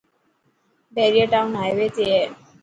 بهريا 0.93 1.25
ٽاون 1.33 1.49
هائوي 1.59 1.87
تي 1.95 2.03
هي. 2.11 2.23